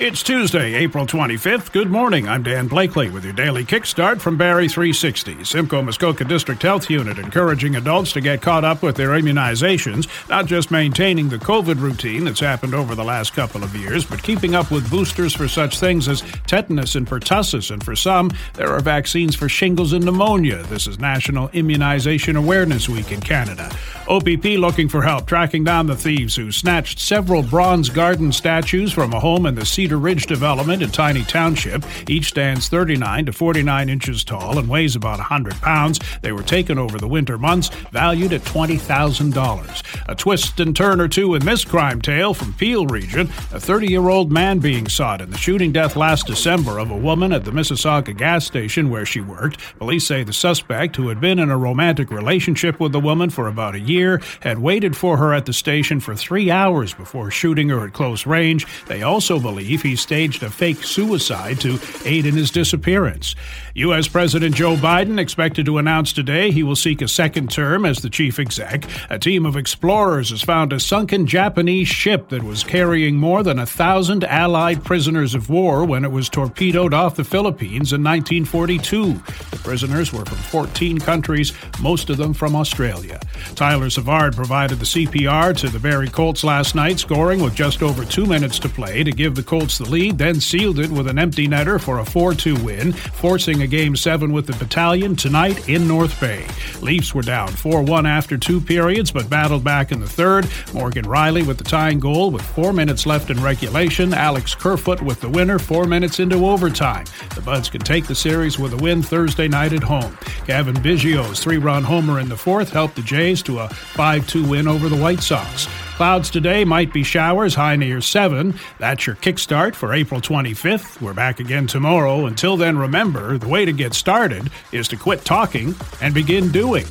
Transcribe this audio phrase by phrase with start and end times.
[0.00, 1.72] It's Tuesday, April 25th.
[1.72, 2.28] Good morning.
[2.28, 5.42] I'm Dan Blakely with your daily kickstart from Barrie 360.
[5.42, 10.46] Simcoe Muskoka District Health Unit encouraging adults to get caught up with their immunizations, not
[10.46, 14.54] just maintaining the COVID routine that's happened over the last couple of years, but keeping
[14.54, 17.72] up with boosters for such things as tetanus and pertussis.
[17.72, 20.62] And for some, there are vaccines for shingles and pneumonia.
[20.62, 23.68] This is National Immunization Awareness Week in Canada.
[24.06, 29.12] OPP looking for help tracking down the thieves who snatched several bronze garden statues from
[29.12, 31.84] a home in the Cedar Ridge development in Tiny Township.
[32.08, 36.00] Each stands 39 to 49 inches tall and weighs about 100 pounds.
[36.22, 40.08] They were taken over the winter months, valued at $20,000.
[40.08, 43.28] A twist and turn or two in this crime tale from Peel region.
[43.52, 46.96] A 30 year old man being sought in the shooting death last December of a
[46.96, 49.58] woman at the Mississauga gas station where she worked.
[49.78, 53.46] Police say the suspect, who had been in a romantic relationship with the woman for
[53.46, 57.68] about a year, had waited for her at the station for three hours before shooting
[57.68, 58.66] her at close range.
[58.86, 63.34] They also believe he staged a fake suicide to aid in his disappearance.
[63.74, 64.08] U.S.
[64.08, 68.10] President Joe Biden expected to announce today he will seek a second term as the
[68.10, 68.84] chief exec.
[69.08, 73.58] A team of explorers has found a sunken Japanese ship that was carrying more than
[73.58, 79.12] a thousand Allied prisoners of war when it was torpedoed off the Philippines in 1942.
[79.50, 83.20] The prisoners were from 14 countries, most of them from Australia.
[83.54, 88.04] Tyler Savard provided the CPR to the Barrie Colts last night, scoring with just over
[88.04, 91.18] two minutes to play to give the Colts The lead, then sealed it with an
[91.18, 95.68] empty netter for a 4 2 win, forcing a Game 7 with the battalion tonight
[95.68, 96.46] in North Bay.
[96.80, 100.48] Leafs were down 4 1 after two periods, but battled back in the third.
[100.72, 104.14] Morgan Rielly with the tying goal with four minutes left in regulation.
[104.14, 107.04] Alex Kerfoot with the winner four minutes into overtime.
[107.34, 110.16] The Buds can take the series with a win Thursday night at home.
[110.46, 114.48] Cavan Biggio's three run homer in the fourth helped the Jays to a 5 2
[114.48, 115.68] win over the White Sox.
[115.98, 118.54] Clouds today might be showers, high near 7.
[118.78, 121.00] That's your kickstart for April 25th.
[121.00, 122.26] We're back again tomorrow.
[122.26, 126.86] Until then, remember the way to get started is to quit talking and begin doing.